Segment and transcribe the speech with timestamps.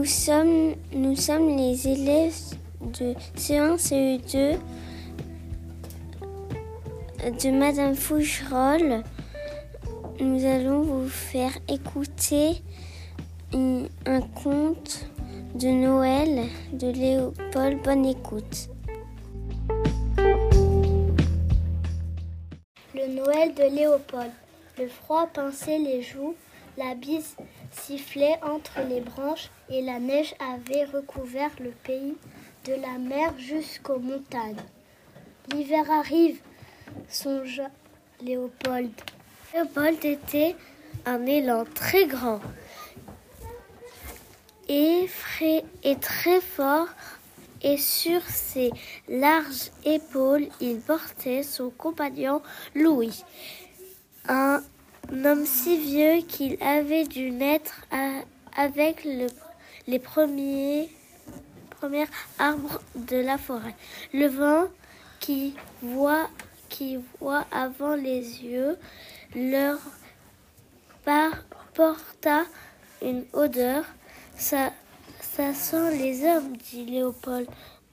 [0.00, 4.56] Nous sommes, nous sommes les élèves de C1, CE2
[7.22, 9.02] de Madame Fougerolles.
[10.18, 12.62] Nous allons vous faire écouter
[13.52, 15.06] un, un conte
[15.54, 17.82] de Noël de Léopold.
[17.84, 18.70] Bonne écoute.
[22.94, 24.30] Le Noël de Léopold.
[24.78, 26.34] Le froid pinçait les joues,
[26.78, 27.36] la bise
[27.70, 32.16] sifflait entre les branches et la neige avait recouvert le pays
[32.64, 34.56] de la mer jusqu'aux montagnes.
[35.52, 36.40] L'hiver arrive,
[37.08, 37.70] songea
[38.22, 38.92] Léopold.
[39.54, 40.56] Léopold était
[41.06, 42.40] un élan très grand
[44.70, 45.08] et,
[45.82, 46.88] et très fort,
[47.62, 48.70] et sur ses
[49.08, 52.40] larges épaules, il portait son compagnon
[52.74, 53.24] Louis,
[55.08, 57.84] homme si vieux qu'il avait dû naître
[58.56, 59.26] avec le-
[59.86, 60.88] les premiers,
[62.38, 63.74] arbres de la forêt.
[64.12, 64.66] Le vent
[65.18, 66.28] qui voit,
[66.68, 68.76] qui voit avant les yeux
[69.34, 69.78] leur
[71.04, 72.44] par- porta
[73.02, 73.84] une odeur.
[74.36, 74.72] Ça,
[75.20, 77.48] ça sent les hommes, dit Léopold.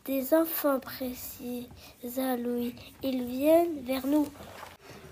[0.05, 2.73] Des enfants, précisa Louis.
[3.03, 4.27] Ils viennent vers nous.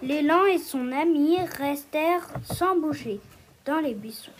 [0.02, 3.20] L'élan et son ami restèrent sans bouger
[3.66, 4.32] dans les buissons.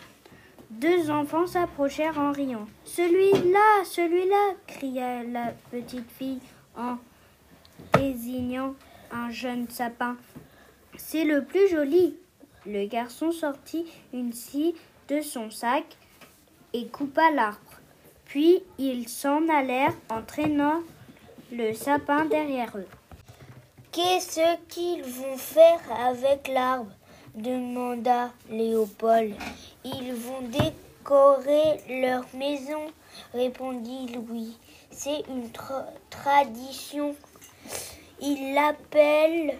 [0.70, 2.66] Deux enfants s'approchèrent en riant.
[2.84, 6.40] Celui-là, celui-là, cria la petite fille
[6.76, 6.98] en
[7.94, 8.74] désignant
[9.10, 10.16] un jeune sapin.
[10.96, 12.16] C'est le plus joli.
[12.66, 14.74] Le garçon sortit une scie
[15.08, 15.84] de son sac
[16.74, 17.80] et coupa l'arbre.
[18.26, 20.82] Puis ils s'en allèrent en traînant
[21.52, 22.88] le sapin derrière eux.
[23.96, 26.92] Qu'est-ce qu'ils vont faire avec l'arbre
[27.34, 29.34] demanda Léopold.
[29.84, 32.88] Ils vont décorer leur maison,
[33.32, 34.58] répondit Louis.
[34.90, 37.16] C'est une tra- tradition.
[38.20, 39.56] Ils l'appellent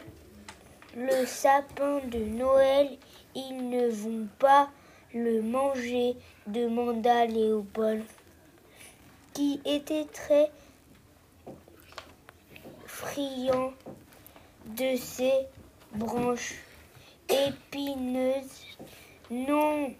[0.94, 2.90] le sapin de Noël.
[3.34, 4.68] Ils ne vont pas
[5.14, 6.14] le manger,
[6.46, 8.04] demanda Léopold,
[9.32, 10.50] qui était très
[12.84, 13.72] friand
[14.76, 15.32] de ces
[15.94, 16.54] branches
[17.28, 18.76] épineuses.
[19.30, 19.92] Non,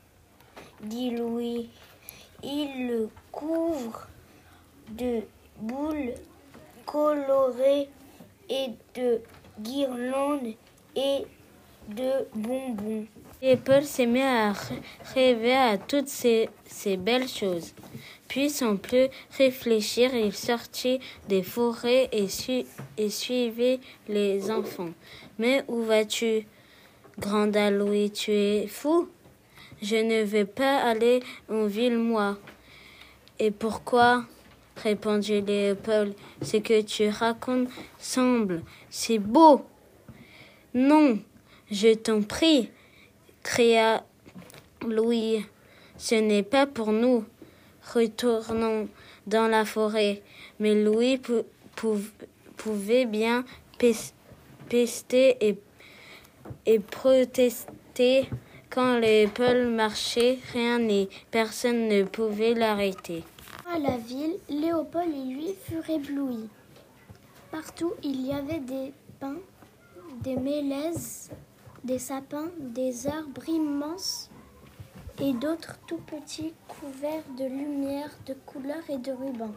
[0.83, 1.69] dit Louis,
[2.43, 4.07] il le couvre
[4.91, 5.23] de
[5.59, 6.15] boules
[6.85, 7.89] colorées
[8.49, 9.21] et de
[9.61, 10.55] guirlandes
[10.95, 11.27] et
[11.89, 13.07] de bonbons.
[13.43, 14.81] Et Paul s'est mis à rê-
[15.15, 17.75] rêver à toutes ces, ces belles choses.
[18.29, 19.07] Puis, sans plus
[19.39, 22.67] réfléchir, il sortit des forêts et, sui-
[22.99, 23.79] et suivait
[24.09, 24.91] les enfants.
[25.39, 26.47] Mais où vas-tu
[27.19, 29.09] granda Louis, tu es fou
[29.81, 32.37] Je ne vais pas aller en ville, moi.
[33.39, 34.25] Et pourquoi?
[34.83, 36.15] répondit Léopold.
[36.43, 39.65] Ce que tu racontes semble si beau.
[40.75, 41.19] Non,
[41.71, 42.71] je t'en prie,
[43.43, 44.05] cria
[44.87, 45.45] Louis.
[45.97, 47.25] Ce n'est pas pour nous.
[47.95, 48.89] Retournons
[49.27, 50.23] dans la forêt.
[50.59, 52.01] Mais Louis pou- pou-
[52.57, 53.45] pouvait bien
[53.79, 54.13] pes-
[54.69, 55.59] pester et,
[56.65, 58.29] et protester
[58.71, 63.25] quand les Paul marchaient, rien ni personne ne pouvait l'arrêter.
[63.73, 66.49] À la ville, Léopold et lui furent éblouis.
[67.51, 69.39] Partout, il y avait des pins,
[70.23, 71.31] des mélèzes,
[71.85, 74.31] des sapins, des arbres immenses
[75.21, 79.55] et d'autres tout petits couverts de lumière, de couleurs et de rubans.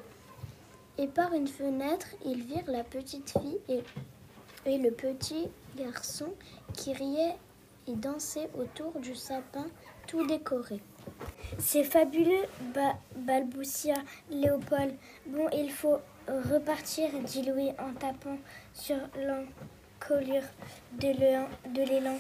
[0.98, 3.84] Et par une fenêtre, ils virent la petite fille et,
[4.78, 6.28] le petit garçon
[6.76, 7.36] qui riaient
[7.88, 9.66] et dansaient autour du sapin
[10.08, 10.82] tout décoré.
[11.58, 13.96] C'est fabuleux, ba- balbutia
[14.30, 14.94] Léopold.
[15.26, 18.38] Bon, il faut repartir, dit Louis en tapant
[18.74, 20.44] sur l'encolure
[21.00, 22.18] de l'élan.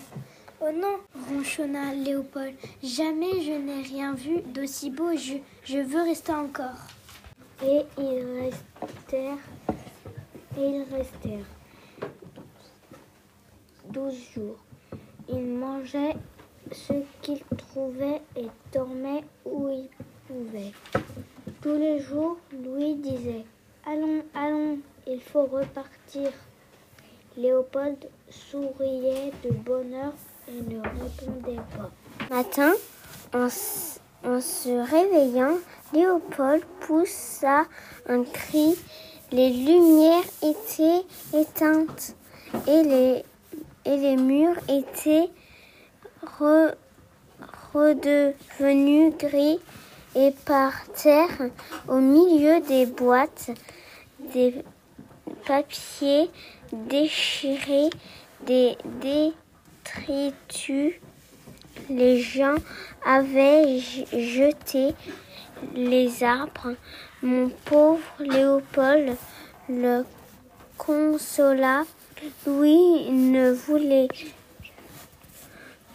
[0.61, 0.99] Oh non,
[1.29, 2.53] ronchonna Léopold.
[2.83, 5.11] Jamais je n'ai rien vu d'aussi beau.
[5.15, 6.81] Je, veux rester encore.
[7.63, 9.37] Et ils restèrent.
[10.57, 11.45] Et ils restèrent.
[13.85, 14.57] Douze jours.
[15.29, 16.17] Ils mangeaient
[16.73, 19.89] ce qu'ils trouvaient et dormaient où ils
[20.27, 20.73] pouvaient.
[21.61, 23.45] Tous les jours, Louis disait
[23.85, 26.31] Allons, allons, il faut repartir.
[27.37, 30.11] Léopold souriait de bonheur
[32.29, 32.73] Matin,
[33.33, 35.57] en, se réveillant,
[35.93, 37.65] Léopold poussa
[38.07, 38.75] un cri.
[39.31, 42.15] Les lumières étaient éteintes
[42.67, 45.29] et les, murs étaient
[46.39, 46.73] re-
[47.73, 49.59] redevenus gris
[50.15, 51.29] et par terre,
[51.87, 53.51] au milieu des boîtes,
[54.33, 54.63] des
[55.45, 56.29] papiers
[56.73, 57.91] déchirés,
[58.47, 58.75] des
[61.89, 62.55] Les gens
[63.05, 64.93] avaient jeté
[65.75, 66.75] les arbres.
[67.21, 69.15] Mon pauvre Léopold
[69.69, 70.03] le
[70.77, 71.83] consola.
[72.45, 74.09] Louis ne voulait,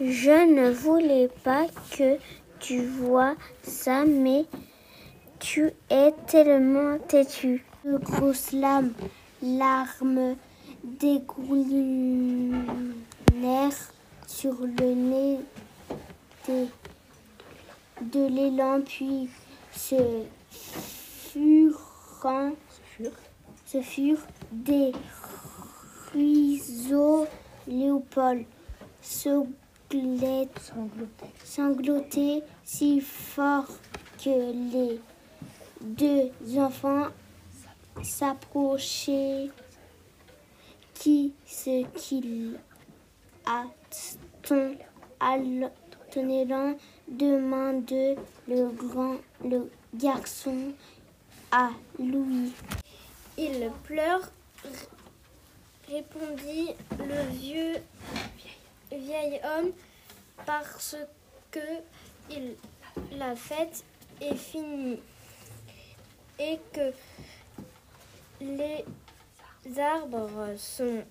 [0.00, 2.16] je ne voulais pas que
[2.60, 4.46] tu vois ça, mais
[5.38, 7.64] tu es tellement têtu.
[7.84, 8.94] De grosses lames,
[9.42, 10.36] larmes
[14.26, 15.38] sur le nez
[16.48, 16.66] de,
[18.00, 19.28] de l'élan, puis
[19.70, 20.22] ce
[21.30, 22.54] furent,
[23.66, 24.92] ce furent des
[26.12, 27.26] ruisseaux.
[27.66, 28.44] Léopold
[31.44, 33.68] sanglotait si fort
[34.22, 35.00] que les
[35.80, 37.08] deux enfants
[38.02, 39.50] s'approchaient.
[40.94, 42.58] Qui ce qu'il
[46.10, 46.76] tenant
[47.08, 47.90] demande
[48.48, 50.72] le grand le garçon
[51.50, 52.52] à Louis.
[53.36, 54.30] Il pleure,
[55.88, 57.74] répondit le vieux
[58.92, 59.72] vieil homme,
[60.46, 60.96] parce
[61.50, 61.58] que
[63.16, 63.84] la fête
[64.20, 65.00] est finie
[66.38, 66.92] et que
[68.40, 68.84] les
[69.78, 71.02] arbres sont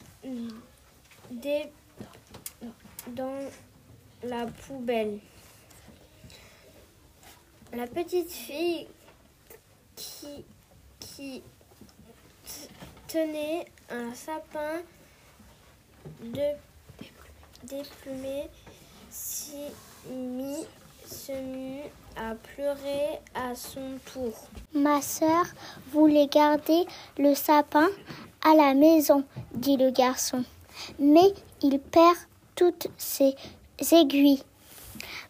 [1.32, 1.72] des,
[3.08, 3.40] dans
[4.24, 5.20] la poubelle.
[7.74, 8.88] La petite fille
[9.96, 10.46] qui,
[11.00, 11.44] qui
[13.08, 14.82] tenait un sapin
[16.22, 16.56] de
[17.64, 18.50] déplumé
[20.10, 20.66] mit
[21.06, 21.82] se mit
[22.16, 24.34] à pleurer à son tour.
[24.74, 25.46] Ma sœur
[25.92, 26.86] voulait garder
[27.18, 27.90] le sapin
[28.44, 29.24] à la maison,
[29.54, 30.44] dit le garçon,
[31.00, 32.18] mais il perd
[32.56, 33.36] toutes ses
[33.92, 34.44] aiguilles.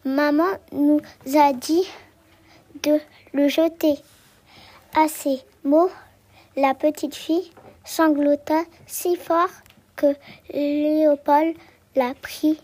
[0.04, 1.00] Maman nous
[1.34, 1.86] a dit
[2.82, 3.00] de
[3.32, 3.96] le jeter.
[4.94, 5.90] À ces mots,
[6.56, 7.50] la petite fille
[7.84, 9.48] sanglota si fort
[9.96, 10.14] que
[10.52, 11.56] Léopold
[11.96, 12.60] l'a pris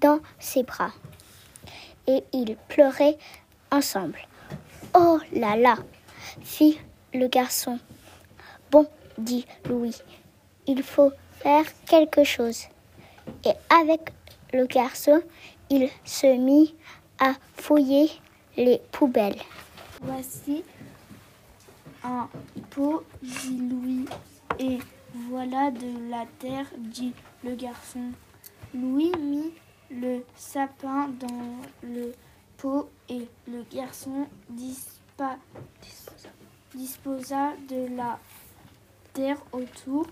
[0.00, 0.92] dans ses bras
[2.06, 3.18] et ils pleuraient
[3.70, 4.18] ensemble.
[4.94, 5.76] Oh là là
[6.42, 6.78] fit
[7.12, 7.78] le garçon.
[8.70, 8.86] Bon,
[9.18, 9.96] dit Louis,
[10.66, 12.64] il faut faire quelque chose.
[13.44, 14.12] Et avec
[14.52, 15.22] le garçon,
[15.70, 16.74] il se mit
[17.18, 18.10] à fouiller
[18.56, 19.40] les poubelles.
[20.02, 20.64] Voici
[22.02, 22.28] un
[22.70, 24.06] pot, dit Louis,
[24.58, 24.78] et
[25.28, 27.12] voilà de la terre, dit
[27.44, 28.12] le garçon.
[28.74, 29.52] Louis mit
[29.90, 32.12] le sapin dans le
[32.56, 34.26] pot et le garçon
[36.74, 38.18] disposa de la
[39.12, 40.06] terre autour.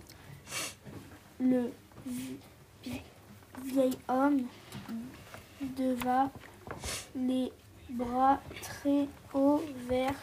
[1.40, 1.72] Le
[3.64, 4.42] vieil homme
[5.60, 6.30] devint
[7.16, 7.52] les
[7.90, 10.14] bras très hauts vers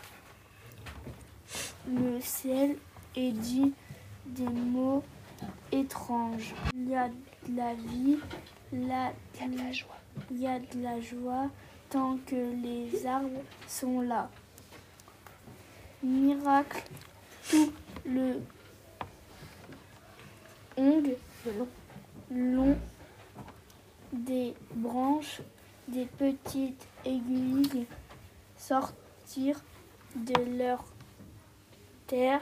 [1.88, 2.78] le ciel
[3.16, 3.74] et dit
[4.26, 5.04] des mots
[5.72, 6.54] étranges.
[6.74, 8.18] Il y a de la vie,
[8.72, 9.98] la, il y a de la joie.
[10.32, 11.50] Il y a de la joie
[11.90, 14.30] tant que les arbres sont là.
[16.04, 16.84] Miracle,
[17.50, 17.72] tout
[18.06, 18.42] le
[20.78, 21.68] ongle long
[24.14, 25.42] des branches,
[25.88, 27.86] des petites aiguilles
[28.58, 29.64] sortirent
[30.16, 30.84] de leur
[32.08, 32.42] terre,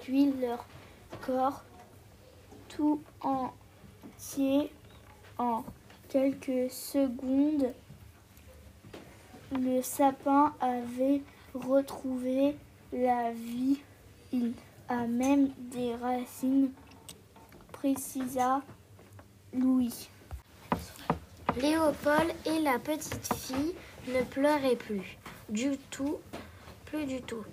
[0.00, 0.66] puis leur
[1.24, 1.62] corps
[2.68, 4.72] tout entier
[5.38, 5.64] en
[6.08, 7.72] quelques secondes.
[9.52, 11.22] Le sapin avait
[11.54, 12.56] retrouvé
[12.92, 13.80] la vie.
[14.32, 14.54] Il
[14.88, 16.70] a même des racines,
[17.86, 18.62] précisa
[19.52, 20.08] Louis.
[21.56, 23.74] Léopold et la petite fille
[24.08, 25.16] ne pleuraient plus
[25.48, 26.16] du tout,
[26.86, 27.44] plus du tout.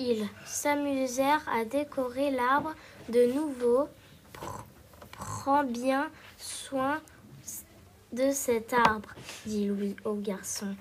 [0.00, 2.74] Ils s'amusèrent à décorer l'arbre
[3.08, 3.88] de nouveau.
[5.12, 7.00] Prends bien soin
[8.12, 9.14] de cet arbre,
[9.46, 10.74] dit Louis au garçon.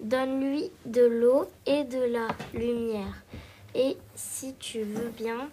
[0.00, 3.22] Donne-lui de l'eau et de la lumière.
[3.74, 5.48] Et si tu veux bien,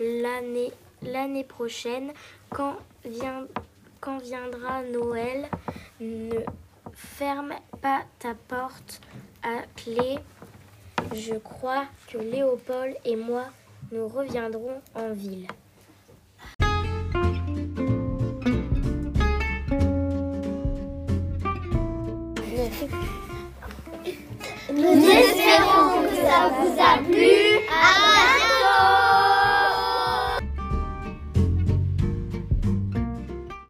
[0.00, 0.72] l'année,
[1.04, 2.12] l'année prochaine,
[2.50, 3.46] quand, vient,
[4.00, 5.48] quand viendra Noël,
[6.00, 6.40] ne
[6.94, 9.00] ferme pas ta porte
[9.42, 10.18] à clé.
[11.14, 13.44] Je crois que Léopold et moi,
[13.92, 15.48] nous reviendrons en ville.
[24.72, 26.04] Nous espérons